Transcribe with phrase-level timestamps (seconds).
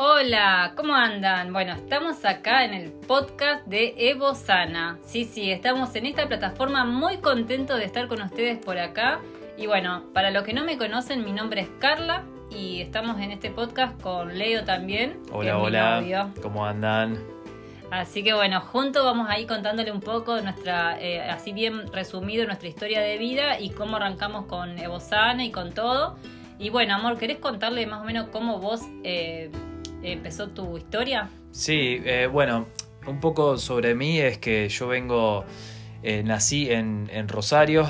[0.00, 1.52] Hola, ¿cómo andan?
[1.52, 4.96] Bueno, estamos acá en el podcast de Evo Sana.
[5.02, 9.18] Sí, sí, estamos en esta plataforma muy contentos de estar con ustedes por acá.
[9.56, 13.32] Y bueno, para los que no me conocen, mi nombre es Carla y estamos en
[13.32, 15.18] este podcast con Leo también.
[15.32, 16.30] Hola, hola.
[16.42, 17.18] ¿Cómo andan?
[17.90, 22.46] Así que bueno, juntos vamos a ir contándole un poco nuestra, eh, así bien resumido,
[22.46, 26.16] nuestra historia de vida y cómo arrancamos con Evosana y con todo.
[26.60, 29.50] Y bueno, amor, ¿querés contarle más o menos cómo vos eh,
[30.02, 31.28] empezó tu historia?
[31.50, 32.66] Sí, eh, bueno,
[33.06, 35.44] un poco sobre mí es que yo vengo,
[36.24, 37.82] nací en, Rosario,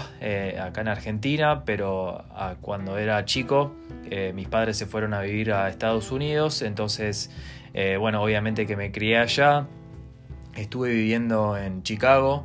[0.60, 3.74] acá en Argentina, pero ah, cuando era chico
[4.34, 7.30] mis padres se fueron a vivir a Estados Unidos, entonces,
[7.98, 9.66] bueno, obviamente que me crié allá
[10.58, 12.44] Estuve viviendo en Chicago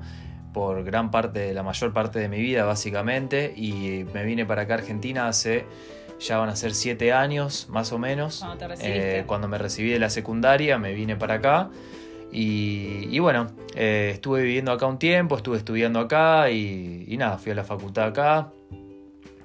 [0.53, 4.75] por gran parte, la mayor parte de mi vida básicamente, y me vine para acá
[4.75, 5.65] a Argentina hace,
[6.19, 8.39] ya van a ser siete años más o menos.
[8.39, 11.69] Cuando, eh, cuando me recibí de la secundaria me vine para acá.
[12.35, 17.55] Y, bueno, eh, estuve viviendo acá un tiempo, estuve estudiando acá y, nada, fui a
[17.55, 18.51] la facultad acá.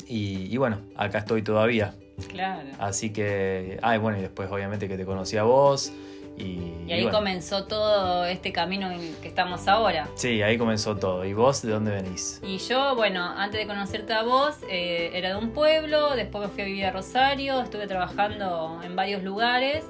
[0.07, 1.95] Y, bueno, acá estoy todavía.
[2.29, 2.71] Claro.
[2.79, 5.93] Así que, ay, bueno, y después obviamente que te conocí a vos.
[6.39, 10.09] Y, ahí comenzó todo este camino en el que estamos ahora.
[10.15, 11.25] Sí, ahí comenzó todo.
[11.25, 12.41] ¿Y vos de dónde venís?
[12.43, 16.55] Y yo, bueno, antes de conocerte a vos, eh, era de un pueblo, después me
[16.55, 19.85] fui a vivir a Rosario, estuve trabajando en varios lugares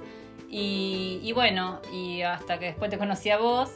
[0.51, 3.71] y, bueno, y hasta que después te conocí a vos.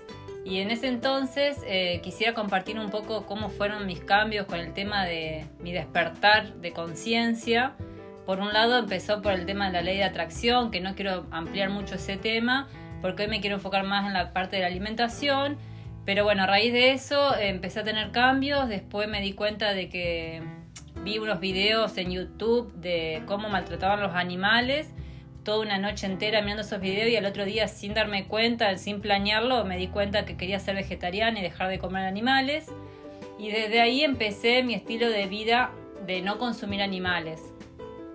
[0.45, 4.73] Y en ese entonces eh, quisiera compartir un poco cómo fueron mis cambios con el
[4.73, 7.77] tema de mi despertar de conciencia
[8.27, 11.27] por un lado empezó por el tema de la ley de atracción, que no quiero
[11.31, 12.69] ampliar mucho ese tema,
[13.01, 15.59] porque hoy me quiero enfocar más en la parte de la alimentación.
[16.05, 19.73] Pero bueno, a raíz de eso eh, empecé a tener cambios, después me di cuenta
[19.73, 20.43] de que
[21.05, 24.91] vi unos videos en YouTube de cómo maltrataban los animales,
[25.45, 29.01] toda una noche entera mirando esos videos y al otro día sin darme cuenta, sin
[29.01, 32.67] planearlo, me di cuenta que quería ser vegetariana y dejar de comer animales.
[33.39, 35.73] Y desde ahí empecé mi estilo de vida
[36.07, 37.53] de no consumir animales.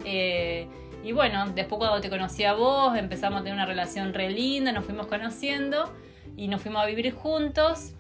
[0.06, 0.68] Eh,
[1.04, 4.72] y bueno, después cuando te conocí a vos, empezamos a tener una relación re linda,
[4.72, 5.94] nos fuimos conociendo
[6.36, 7.94] y nos fuimos a vivir juntos.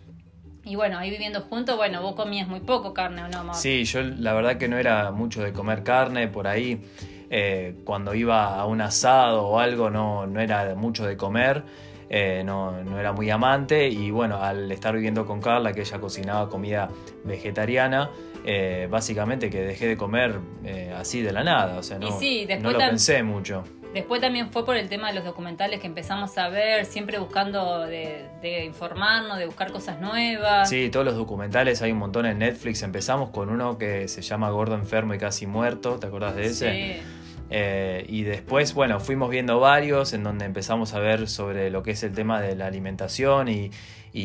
[0.63, 3.53] Y bueno, ahí viviendo juntos, bueno, vos comías muy poco carne, ¿o no, mamá?
[3.53, 6.81] Sí, yo la verdad que no era mucho de comer carne, por ahí
[7.29, 11.63] eh, cuando iba a un asado o algo no, no era mucho de comer.
[12.09, 15.99] Eh, no, no, era muy amante y bueno, al estar viviendo con Carla, que ella
[15.99, 16.89] cocinaba comida
[17.25, 18.09] vegetariana,
[18.45, 22.71] eh, básicamente que dejé de comer eh, así de la nada, o sea, no, no
[22.71, 23.63] lo pensé mucho.
[23.93, 27.85] Después también fue por el tema de los documentales que empezamos a ver, siempre buscando
[27.87, 30.69] de, informarnos, de buscar cosas nuevas.
[30.69, 32.83] Sí, todos los documentales, hay un montón en Netflix.
[32.83, 36.71] Empezamos con uno que se llama Gordo Enfermo y Casi Muerto, ¿te acordás de ese?
[36.71, 37.01] Sí.
[37.49, 41.91] Eh, y después, bueno, fuimos viendo varios en donde empezamos a ver sobre lo que
[41.91, 43.71] es el tema de la alimentación y,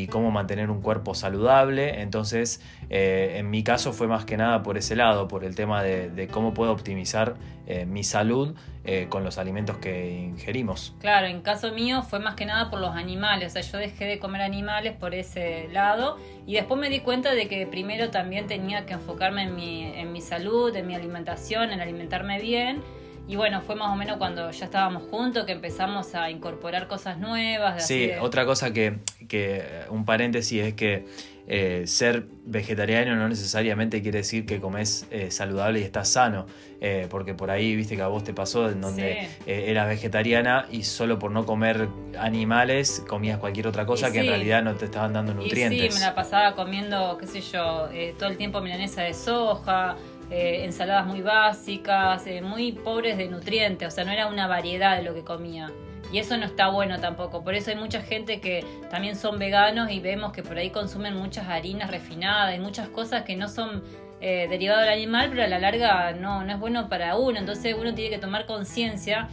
[0.09, 2.01] cómo mantener un cuerpo saludable.
[2.01, 5.83] Entonces, eh, en mi caso fue más que nada por ese lado, por el tema
[5.83, 7.35] de, cómo puedo optimizar
[7.67, 8.55] eh, mi salud
[9.07, 10.93] con los alimentos que ingerimos.
[10.99, 14.03] Claro, en caso mío fue más que nada por los animales, o sea, yo dejé
[14.05, 18.45] de comer animales por ese lado y después me di cuenta de que primero también
[18.45, 22.81] tenía que enfocarme en mi, en mi salud, en mi alimentación, en alimentarme bien
[23.27, 27.17] y bueno, fue más o menos cuando ya estábamos juntos que empezamos a incorporar cosas
[27.17, 27.87] nuevas.
[27.87, 31.05] sí, otra cosa que, que, un paréntesis es que
[31.45, 36.45] eh, ser vegetariano no necesariamente quiere decir que comes eh, saludable y estás sano,
[36.79, 40.83] eh, porque por ahí viste que a vos te pasó en donde eras vegetariana y
[40.83, 45.11] solo por no comer animales comías cualquier otra cosa que en realidad no te estaban
[45.11, 45.79] dando nutrientes.
[45.79, 49.97] Y sí, me la pasaba comiendo, qué sé yo, todo el tiempo milanesa de soja,
[50.29, 54.97] eh, ensaladas muy básicas, eh, muy pobres de nutrientes, o sea, no era una variedad
[54.97, 55.71] de lo que comía.
[56.11, 57.43] Y eso no está bueno tampoco.
[57.43, 61.15] Por eso hay mucha gente que también son veganos y vemos que por ahí consumen
[61.15, 63.83] muchas harinas refinadas y muchas cosas que no son
[64.21, 67.39] eh, derivadas del animal, pero a la larga no, no es bueno para uno.
[67.39, 69.27] Entonces uno tiene que tomar conciencia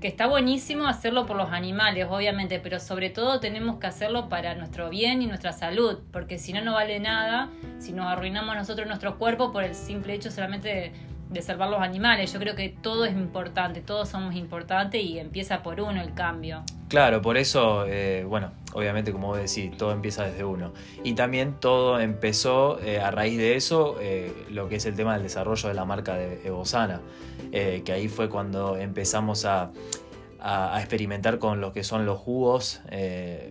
[0.00, 4.54] que está buenísimo hacerlo por los animales, obviamente, pero sobre todo tenemos que hacerlo para
[4.54, 8.88] nuestro bien y nuestra salud, porque si no, no vale nada si nos arruinamos nosotros
[8.88, 10.92] nuestro cuerpo por el simple hecho solamente de,
[11.40, 12.32] salvar los animales.
[12.32, 16.64] Yo creo que todo es importante, todos somos importantes y empieza por uno el cambio.
[16.88, 20.72] Claro, por eso, eh, bueno, obviamente como vos decís, todo empieza desde uno.
[21.04, 25.14] Y también todo empezó eh, a raíz de eso, eh, lo que es el tema
[25.14, 27.00] del desarrollo de la marca de Evosana,
[27.52, 29.70] que ahí fue cuando empezamos a,
[30.78, 32.80] experimentar con lo que son los jugos,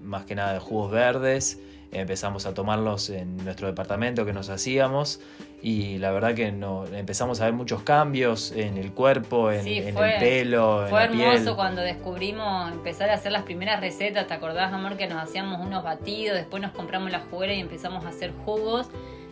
[0.01, 1.59] más que nada de jugos verdes.
[1.91, 5.19] Empezamos a tomarlos en nuestro departamento que nos hacíamos
[5.61, 9.93] y la verdad que no, empezamos a ver muchos cambios en el cuerpo, en, el
[10.19, 14.71] pelo, fue en la hermoso cuando descubrimos empezar a hacer las primeras recetas, ¿te acordás,
[14.71, 18.31] amor, que nos hacíamos unos batidos, después nos compramos la juguera y empezamos a hacer
[18.45, 18.87] jugos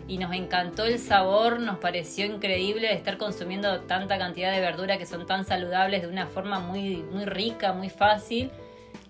[0.07, 5.05] y nos encantó el sabor, nos pareció increíble estar consumiendo tanta cantidad de verdura que
[5.05, 8.49] son tan saludables de una forma muy, muy rica, muy fácil.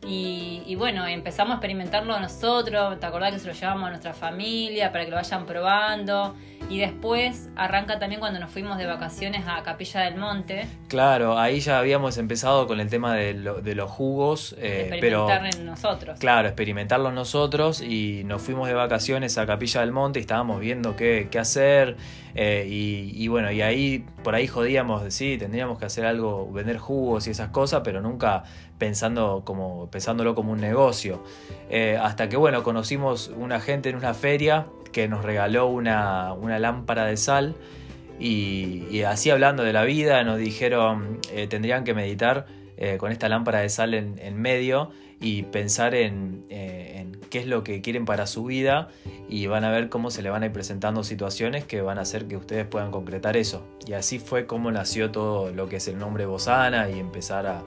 [0.05, 4.13] Y, y, bueno, empezamos a experimentarlo nosotros, ¿te acordás que se lo llevamos a nuestra
[4.13, 6.35] familia para que lo vayan probando?
[6.69, 10.67] Y después arranca también cuando nos fuimos de vacaciones a Capilla del Monte.
[10.89, 14.53] Claro, ahí ya habíamos empezado con el tema de, los jugos.
[14.59, 16.19] Eh, experimentar en nosotros.
[16.19, 20.95] Claro, experimentarlos nosotros y nos fuimos de vacaciones a Capilla del Monte y estábamos viendo
[20.95, 21.95] qué, qué hacer.
[22.39, 27.25] Eh, y, bueno, y ahí por ahí jodíamos, sí, tendríamos que hacer algo, vender jugos
[27.25, 28.43] y esas cosas, pero nunca
[28.77, 31.23] pensando como, pensándolo como un negocio.
[31.71, 34.67] Eh, hasta que bueno, conocimos una gente en una feria
[34.97, 37.53] que nos regaló una, lámpara de sal
[38.19, 42.47] y, así hablando de la vida nos dijeron eh, tendrían que meditar
[42.77, 44.89] eh, con esta lámpara de sal en, medio
[45.21, 48.89] y pensar eh, en, qué es lo que quieren para su vida
[49.29, 52.01] y van a ver cómo se le van a ir presentando situaciones que van a
[52.01, 53.67] hacer que ustedes puedan concretar eso.
[53.85, 57.61] Y así fue como nació todo lo que es el nombre Bosana y empezar a,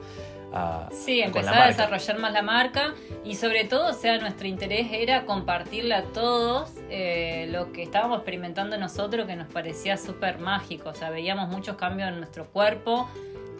[0.91, 2.93] sí, empezar a desarrollar más la marca
[3.23, 8.17] y sobre todo, o sea, nuestro interés era compartirle a todos eh, lo que estábamos
[8.17, 13.09] experimentando nosotros que nos parecía súper mágico, o sea, veíamos muchos cambios en nuestro cuerpo.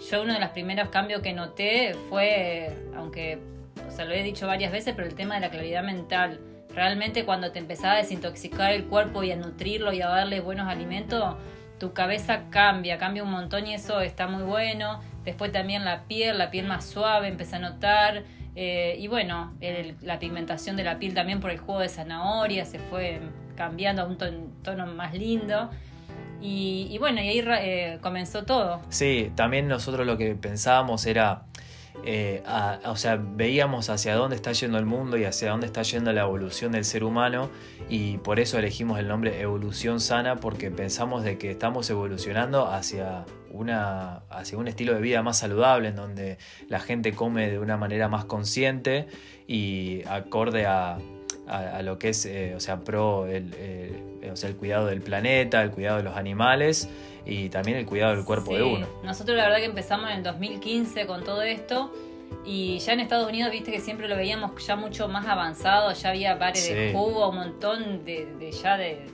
[0.09, 3.39] Yo uno de los primeros cambios que noté fue, aunque,
[3.87, 6.39] o sea, lo he dicho varias veces, pero el tema de la claridad mental.
[6.73, 10.67] Realmente cuando te empezaba a desintoxicar el cuerpo y a nutrirlo y a darle buenos
[10.67, 11.35] alimentos,
[11.81, 15.01] tu cabeza cambia, cambia un montón y eso está muy bueno.
[15.23, 18.23] Después también la piel, la piel más suave, empecé a notar.
[18.55, 19.53] Eh, y bueno,
[20.01, 23.21] la pigmentación de la piel también por el juego de zanahoria se fue
[23.55, 24.17] cambiando a un
[24.63, 25.69] tono, más lindo.
[26.41, 28.81] Y, bueno, y ahí eh, comenzó todo.
[28.89, 31.43] Sí, también nosotros lo que pensábamos era
[32.03, 32.43] eh,
[32.85, 36.21] o sea, veíamos hacia dónde está yendo el mundo y hacia dónde está yendo la
[36.21, 37.49] evolución del ser humano
[37.89, 43.25] y por eso elegimos el nombre evolución sana porque pensamos de que estamos evolucionando hacia
[43.51, 46.37] una hacia un estilo de vida más saludable en donde
[46.69, 49.07] la gente come de una manera más consciente
[49.47, 50.97] y acorde a,
[51.83, 55.61] lo que es, eh, o sea, pro el, eh, o sea, el cuidado del planeta,
[55.61, 56.89] el cuidado de los animales
[57.25, 58.87] y también el cuidado del cuerpo de uno.
[59.03, 61.91] Nosotros la verdad que empezamos en el 2015 con todo esto
[62.45, 66.09] y ya en Estados Unidos viste que siempre lo veíamos ya mucho más avanzado, ya
[66.09, 69.05] había bares de jugo, un montón de, ya de,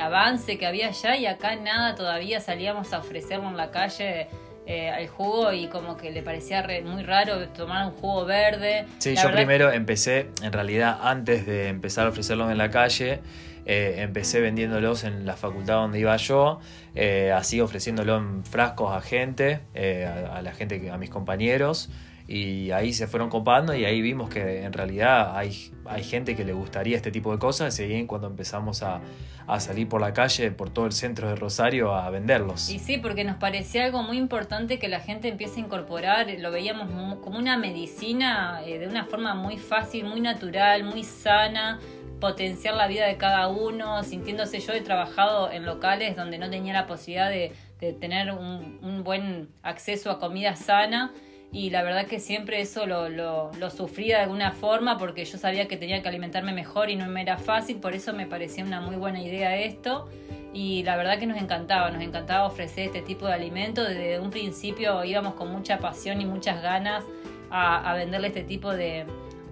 [0.00, 4.28] avance que había allá y acá nada todavía salíamos a ofrecerlo en la calle.
[4.74, 8.86] Eh, al jugo y como que le parecía muy raro tomar un jugo verde.
[9.00, 13.20] Sí, yo primero empecé, en realidad antes de empezar a ofrecerlos en la calle,
[13.66, 16.58] eh, empecé vendiéndolos en la facultad donde iba yo,
[16.94, 21.90] eh, así ofreciéndolo en frascos a gente, eh, a, la gente, a mis compañeros.
[22.28, 26.44] Y ahí se fueron copando y ahí vimos que en realidad hay, hay gente que
[26.44, 27.78] le gustaría este tipo de cosas.
[27.80, 29.00] Y ahí cuando empezamos a,
[29.46, 32.70] a salir por la calle, por todo el centro de Rosario, a venderlos.
[32.70, 36.26] Y sí, porque nos parecía algo muy importante que la gente empiece a incorporar.
[36.38, 36.88] Lo veíamos
[37.20, 41.80] como una medicina de una forma muy fácil, muy natural, muy sana
[42.22, 46.72] potenciar la vida de cada uno, sintiéndose yo he trabajado en locales donde no tenía
[46.72, 47.52] la posibilidad de,
[47.98, 51.12] tener un, buen acceso a comida sana
[51.52, 55.68] y la verdad que siempre eso lo, lo, sufría de alguna forma porque yo sabía
[55.68, 58.80] que tenía que alimentarme mejor y no me era fácil, por eso me parecía una
[58.80, 60.08] muy buena idea esto
[60.54, 64.30] y la verdad que nos encantaba, nos encantaba ofrecer este tipo de alimento, desde un
[64.30, 67.04] principio íbamos con mucha pasión y muchas ganas
[67.50, 69.04] a, venderle este tipo de,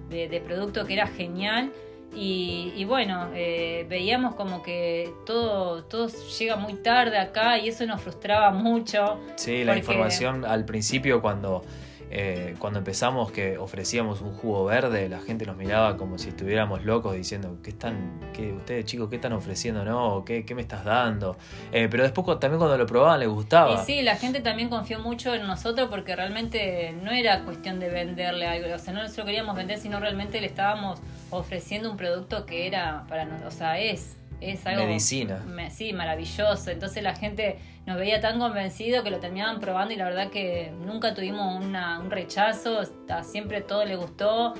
[0.09, 1.71] de producto que era genial
[2.15, 8.01] y, bueno, eh, veíamos como que todo, todo llega muy tarde acá y eso nos
[8.01, 9.21] frustraba mucho.
[9.37, 11.63] Sí, la información al principio cuando
[12.13, 16.85] eh, cuando empezamos que ofrecíamos un jugo verde, la gente nos miraba como si estuviéramos
[16.85, 19.85] locos diciendo, ¿qué están, qué, ustedes chicos, qué están ofreciendo?
[19.85, 21.37] No, ¿qué, qué me estás dando?
[21.71, 23.75] Eh, pero después también cuando lo probaban les gustaba.
[23.75, 27.89] Y sí, la gente también confió mucho en nosotros porque realmente no era cuestión de
[27.89, 31.01] venderle algo, o sea, no lo queríamos vender, sino realmente le estábamos
[31.31, 35.45] ofreciendo un producto que era para nosotros, o sea, es es algo medicina.
[35.71, 36.71] sí, maravilloso.
[36.71, 40.73] Entonces la gente nos veía tan convencido que lo terminaban probando y la verdad que
[40.85, 42.83] nunca tuvimos un rechazo,
[43.23, 44.55] siempre todo le gustó.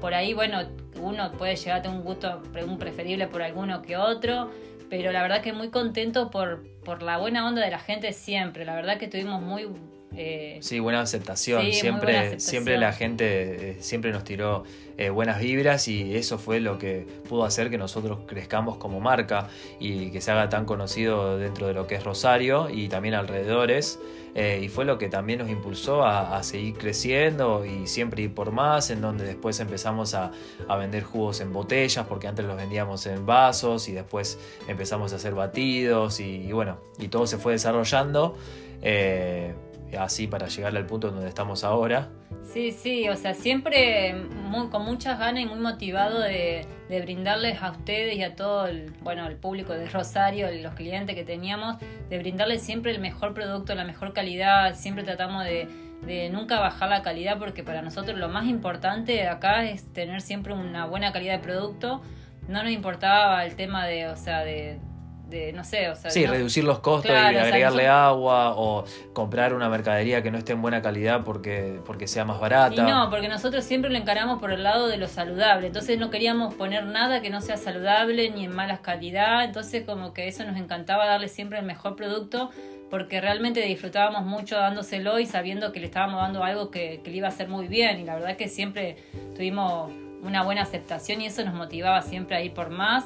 [0.00, 0.62] Por ahí, bueno,
[1.00, 4.50] uno puede llegar a tener un gusto, un preferible por alguno que otro,
[4.88, 8.64] pero la verdad que muy contento por, por la buena onda de la gente siempre.
[8.64, 9.66] La verdad que tuvimos muy
[10.16, 11.64] Eh, sí, buena aceptación.
[11.66, 12.50] Sí, siempre, buena aceptación.
[12.50, 14.64] siempre la gente eh, siempre nos tiró
[14.96, 19.48] eh, buenas vibras y eso fue lo que pudo hacer que nosotros crezcamos como marca
[19.80, 23.98] y que se haga tan conocido dentro de lo que es Rosario y también alrededores.
[24.36, 28.50] Y fue lo que también nos impulsó a, a seguir creciendo y siempre ir por
[28.50, 30.32] más, en donde después empezamos a,
[30.66, 35.16] a vender jugos en botellas, porque antes los vendíamos en vasos y después empezamos a
[35.16, 38.36] hacer batidos y, y bueno, y todo se fue desarrollando.
[38.82, 39.54] eh,
[39.98, 42.08] así para llegar al punto donde estamos ahora.
[42.42, 47.62] Sí, sí, o sea, siempre muy- con muchas ganas y muy motivado de, de brindarles
[47.62, 51.76] a ustedes y a todo el, bueno, el público de Rosario, los clientes que teníamos,
[52.10, 55.68] de brindarles siempre el mejor producto, la mejor calidad, siempre tratamos de,
[56.06, 60.52] de nunca bajar la calidad porque para nosotros lo más importante acá es tener siempre
[60.52, 62.02] una buena calidad de producto.
[62.46, 64.78] No nos importaba el tema de, o sea, de,
[65.28, 67.88] de no sé, o sea, Sí, no- reducir los costos Claro, y o sea, agregarle
[67.88, 72.38] agua o comprar una mercadería que no esté en buena calidad porque, porque sea más
[72.40, 72.74] barata.
[72.74, 75.66] Y no, porque nosotros siempre lo encaramos por el lado de lo saludable.
[75.66, 79.44] Entonces no queríamos poner nada que no sea saludable ni en malas calidad.
[79.44, 82.50] Entonces como que eso nos encantaba darle siempre el mejor producto
[82.90, 87.16] porque realmente disfrutábamos mucho dándoselo y sabiendo que le estábamos dando algo que, que le
[87.16, 87.98] iba a hacer muy bien.
[87.98, 88.98] Y la verdad que siempre
[89.34, 89.90] tuvimos
[90.22, 93.04] una buena aceptación y eso nos motivaba siempre a ir por más.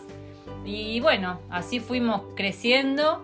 [0.65, 3.23] Y bueno, así fuimos creciendo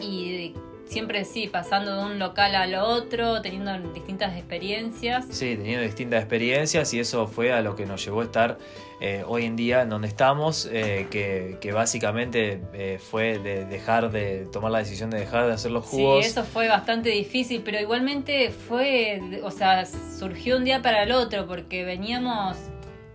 [0.00, 0.54] y
[0.86, 5.24] siempre sí, pasando de un local al otro, teniendo distintas experiencias.
[5.30, 8.58] Sí, teniendo distintas experiencias y eso fue a lo que nos llevó a estar
[9.00, 14.10] eh, hoy en día en donde estamos, eh, que, que básicamente eh, fue de dejar
[14.10, 16.24] de tomar la decisión de dejar de hacer los jugos.
[16.24, 21.12] Sí, eso fue bastante difícil, pero igualmente fue, o sea, surgió un día para el
[21.12, 22.56] otro, porque veníamos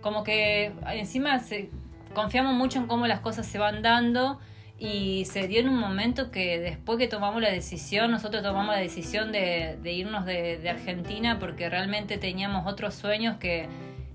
[0.02, 1.70] como que encima se-
[2.14, 4.40] confiamos mucho en cómo las cosas se van dando
[4.78, 8.82] y se dio en un momento que después que tomamos la decisión, nosotros tomamos la
[8.82, 13.68] decisión de, de irnos de, de Argentina porque realmente teníamos otros sueños que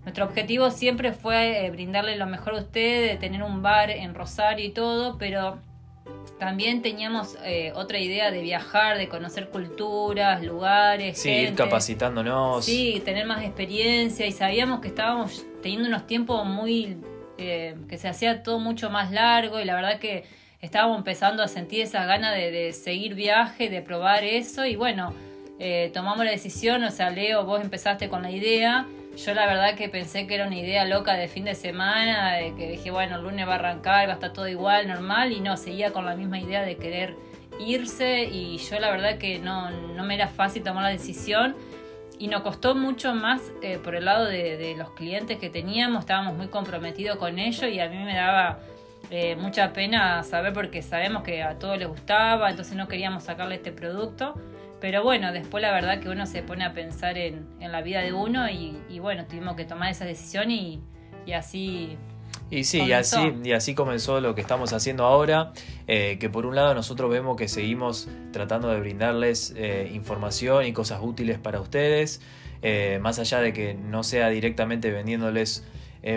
[0.05, 4.15] nuestro objetivo siempre fue eh, brindarle lo mejor a ustedes, de tener un bar en
[4.15, 5.59] Rosario y todo, pero
[6.39, 12.65] también teníamos eh, otra idea de viajar, de conocer culturas, lugares, Sí, ir capacitándonos.
[12.65, 16.99] Sí, tener más experiencia y sabíamos que estábamos teniendo unos tiempos muy...
[17.39, 20.25] eh, que se hacía todo mucho más largo y la verdad que
[20.61, 25.15] estábamos empezando a sentir esa gana de, seguir viaje, de probar eso y bueno,
[25.59, 28.87] eh, tomamos la decisión, o sea, Leo, vos empezaste con la idea.
[29.17, 32.55] Yo la verdad que pensé que era una idea loca de fin de semana, de
[32.57, 35.41] que dije, bueno, el lunes va a arrancar, va a estar todo igual, normal, y
[35.41, 37.15] no, seguía con la misma idea de querer
[37.61, 41.55] irse y yo la verdad que no, no me era fácil tomar la decisión
[42.19, 46.37] y nos costó mucho más eh, por el lado de, los clientes que teníamos, estábamos
[46.37, 48.61] muy comprometidos con ellos y a mí me daba
[49.11, 53.57] eh, mucha pena saber porque sabemos que a todos les gustaba, entonces no queríamos sacarle
[53.57, 54.35] este producto.
[54.81, 58.03] Pero bueno, después la verdad que uno se pone a pensar en, en la vida
[58.03, 60.83] de uno y, bueno, tuvimos que tomar esa decisión y
[61.35, 61.97] así
[62.51, 65.53] Y sí, y así, y así comenzó lo que estamos haciendo ahora,
[65.87, 70.73] eh, que por un lado nosotros vemos que seguimos tratando de brindarles eh, información y
[70.73, 72.21] cosas útiles para ustedes,
[72.63, 75.65] eh, más allá de que no sea directamente vendiéndoles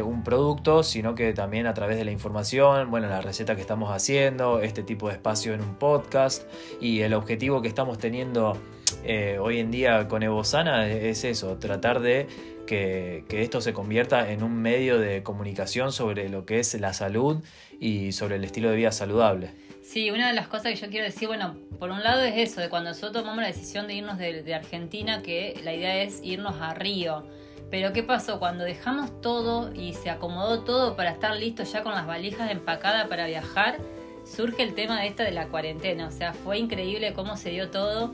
[0.03, 3.89] un producto, sino que también a través de la información, bueno, la receta que estamos
[3.89, 6.43] haciendo, este tipo de espacio en un podcast
[6.81, 8.57] y el objetivo que estamos teniendo
[9.03, 12.27] eh, hoy en día con Evosana es eso, tratar de
[12.67, 17.41] que, esto se convierta en un medio de comunicación sobre lo que es la salud
[17.79, 19.51] y sobre el estilo de vida saludable.
[19.82, 22.60] Sí, una de las cosas que yo quiero decir, bueno, por un lado es eso,
[22.60, 26.56] de cuando nosotros tomamos la decisión de irnos de, Argentina, que la idea es irnos
[26.62, 27.25] a Río.
[27.72, 28.39] Pero ¿qué pasó?
[28.39, 33.08] Cuando dejamos todo y se acomodó todo para estar listos ya con las valijas empacadas
[33.08, 33.77] para viajar,
[34.25, 36.08] surge el tema de esta de la cuarentena.
[36.08, 38.13] O sea, fue increíble cómo se dio todo.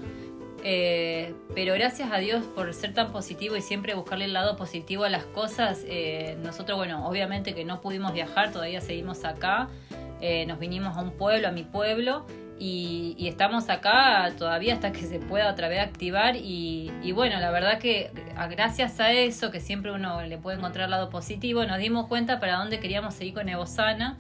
[0.65, 5.03] Eh, pero gracias a Dios por ser tan positivo y siempre buscarle el lado positivo
[5.03, 5.83] a las cosas.
[5.87, 9.67] eh, nosotros, bueno, obviamente que no pudimos viajar, todavía seguimos acá.
[10.21, 12.25] Eh, nos vinimos a un pueblo, a mi pueblo,
[12.57, 16.37] y, y estamos acá todavía hasta que se pueda otra vez activar.
[16.37, 18.11] Y, y bueno, la verdad que
[18.49, 22.39] gracias a eso, que siempre uno le puede encontrar el lado positivo, nos dimos cuenta
[22.39, 24.17] para dónde queríamos seguir con Evosana.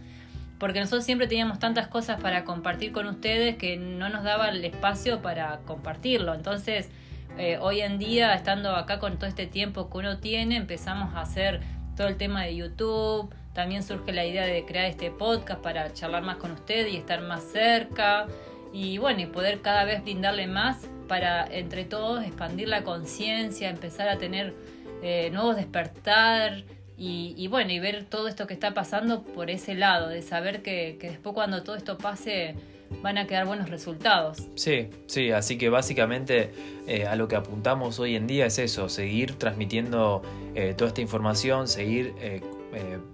[0.59, 4.63] Porque nosotros siempre teníamos tantas cosas para compartir con ustedes que no nos daba el
[4.63, 6.33] espacio para compartirlo.
[6.33, 6.89] Entonces,
[7.37, 11.21] eh, hoy en día, estando acá con todo este tiempo que uno tiene, empezamos a
[11.21, 11.61] hacer
[11.97, 13.33] todo el tema de YouTube.
[13.53, 17.21] También surge la idea de crear este podcast para charlar más con ustedes y estar
[17.21, 18.27] más cerca.
[18.71, 24.09] Y bueno, y poder cada vez brindarle más para entre todos expandir la conciencia, empezar
[24.09, 24.55] a tener
[25.01, 26.63] eh, nuevos despertar.
[26.97, 30.97] Y, bueno, y ver todo esto que está pasando por ese lado, de saber que,
[31.01, 32.55] después cuando todo esto pase
[33.01, 34.37] van a quedar buenos resultados.
[34.53, 36.51] Sí, sí, así que básicamente
[36.87, 40.21] eh, a lo que apuntamos hoy en día es eso, seguir transmitiendo
[40.53, 42.41] eh, toda esta información, seguir eh,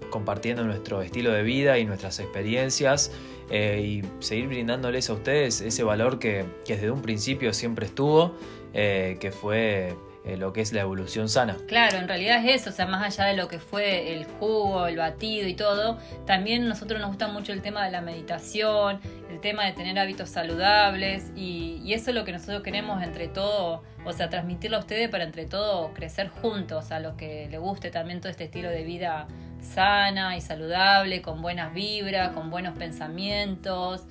[0.10, 3.12] compartiendo nuestro estilo de vida y nuestras experiencias
[3.52, 8.36] y seguir brindándoles a ustedes ese valor que desde un principio siempre estuvo,
[8.72, 9.96] que fue
[10.26, 11.56] eh, lo que es la evolución sana.
[11.68, 14.86] Claro, en realidad es eso, o sea, más allá de lo que fue el jugo,
[14.88, 19.00] el batido y todo, también a nosotros nos gusta mucho el tema de la meditación,
[19.30, 23.84] el tema de tener hábitos saludables y, eso es lo que nosotros queremos entre todo,
[24.06, 27.90] o sea, transmitirlo a ustedes para entre todo crecer juntos, a los que les guste
[27.90, 29.28] también todo este estilo de vida
[29.60, 34.04] sana y saludable, con buenas vibras, con buenos pensamientos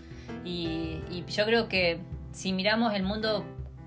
[0.44, 2.00] y, y yo creo que
[2.32, 3.44] si miramos el mundo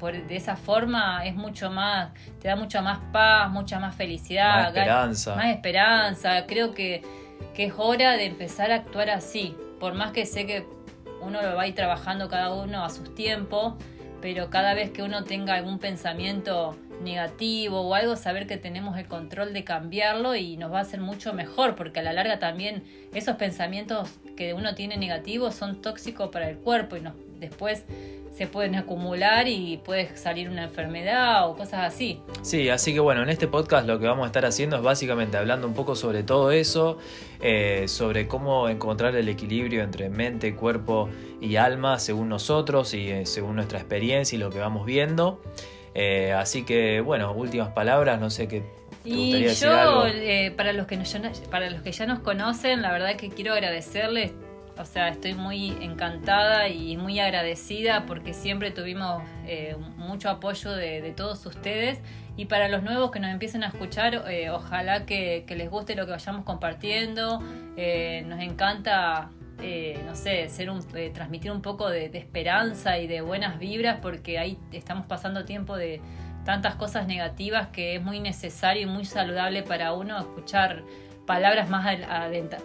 [0.10, 4.68] de esa forma es mucho más, te da mucha más paz, mucha más felicidad, más
[4.68, 5.36] esperanza.
[5.36, 6.46] Más esperanza.
[6.48, 7.04] Creo que,
[7.54, 9.56] que es hora de empezar a actuar así.
[9.80, 10.66] Por más que sé que
[11.22, 13.76] uno lo va a ir trabajando cada uno a sus tiempos,
[14.22, 19.08] pero cada vez que uno tenga algún pensamiento negativo o algo, saber que tenemos el
[19.08, 22.84] control de cambiarlo y nos va a hacer mucho mejor, porque a la larga también
[23.14, 27.84] esos pensamientos que uno tiene negativos son tóxicos para el cuerpo y nos, después
[28.32, 32.22] se pueden acumular y puede salir una enfermedad o cosas así.
[32.42, 35.36] Sí, así que bueno, en este podcast lo que vamos a estar haciendo es básicamente
[35.36, 36.98] hablando un poco sobre todo eso,
[37.42, 41.10] eh, sobre cómo encontrar el equilibrio entre mente, cuerpo
[41.42, 45.42] y alma según nosotros y eh, según nuestra experiencia y lo que vamos viendo.
[45.94, 48.64] Eh, así que bueno, últimas palabras, no sé qué
[49.04, 49.70] y yo,
[50.56, 50.98] para, los que
[51.50, 54.32] para los que ya nos conocen, la verdad que quiero agradecerles
[54.78, 61.14] o sea, estoy muy encantada y muy agradecida porque siempre tuvimos eh, mucho apoyo de,
[61.16, 62.00] todos ustedes.
[62.38, 66.06] Y para los nuevos que nos empiecen a escuchar, eh, ojalá que, les guste lo
[66.06, 67.42] que vayamos compartiendo.
[67.78, 69.30] Eh, nos encanta,
[70.06, 70.82] no sé, ser un,
[71.14, 75.76] transmitir un poco de, de esperanza y de buenas vibras porque ahí estamos pasando tiempo
[75.78, 76.02] de
[76.46, 80.84] tantas cosas negativas que es muy necesario y muy saludable para uno escuchar
[81.26, 81.86] palabras más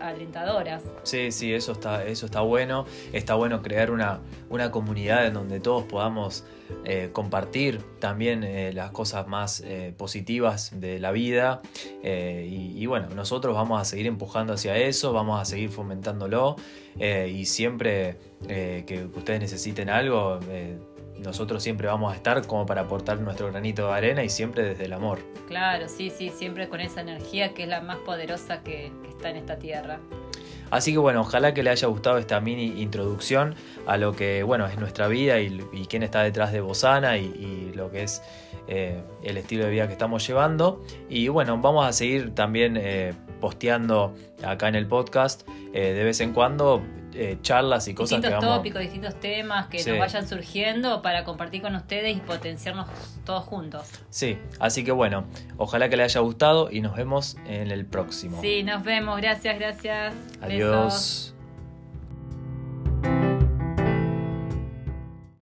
[0.00, 0.82] alentadoras.
[1.02, 2.86] Sí, sí, eso está, eso está bueno.
[3.12, 6.44] Está bueno crear una, una comunidad en donde todos podamos
[6.84, 11.62] eh, compartir también eh, las cosas más eh, positivas de la vida.
[12.02, 16.56] Y, y, bueno, nosotros vamos a seguir empujando hacia eso, vamos a seguir fomentándolo.
[16.98, 20.38] y siempre que ustedes necesiten algo,
[21.20, 24.84] nosotros siempre vamos a estar como para aportar nuestro granito de arena y siempre desde
[24.84, 25.18] el amor.
[25.48, 29.36] Claro, sí, sí, siempre con esa energía que es la más poderosa que, está en
[29.36, 29.98] esta tierra.
[30.70, 33.54] Así que bueno, ojalá que le haya gustado esta mini introducción
[33.86, 37.90] a lo que bueno es nuestra vida y, quién está detrás de Bosana y, lo
[37.90, 38.22] que es
[38.66, 40.82] eh, el estilo de vida que estamos llevando.
[41.08, 46.20] Y bueno, vamos a seguir también eh, posteando acá en el podcast eh, de vez
[46.20, 46.82] en cuando
[47.16, 51.62] eh, charlas y cosas distintos que tópicos, distintos temas que nos vayan surgiendo para compartir
[51.62, 52.88] con ustedes y potenciarnos
[53.24, 53.88] todos juntos.
[54.10, 55.24] Sí, así que bueno,
[55.56, 58.40] ojalá que les haya gustado y nos vemos en el próximo.
[58.40, 59.20] Sí, nos vemos.
[59.20, 60.14] Gracias, gracias.
[60.40, 61.35] Adiós.